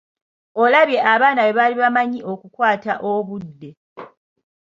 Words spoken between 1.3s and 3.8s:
bwe baali bamanyi okukwata obudde!